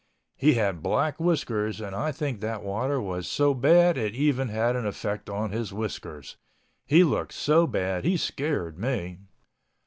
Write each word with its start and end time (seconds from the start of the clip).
He 0.35 0.55
had 0.55 0.81
black 0.81 1.19
whiskers 1.19 1.79
and 1.79 1.95
I 1.95 2.11
think 2.11 2.39
that 2.39 2.63
water 2.63 2.99
was 2.99 3.27
so 3.27 3.53
bad 3.53 3.99
it 3.99 4.15
even 4.15 4.47
had 4.47 4.75
an 4.75 4.83
effect 4.87 5.29
on 5.29 5.51
his 5.51 5.71
whiskers. 5.71 6.37
He 6.87 7.03
looked 7.03 7.33
so 7.35 7.67
bad 7.67 8.03
he 8.03 8.17
scared 8.17 8.79
me. 8.79 9.19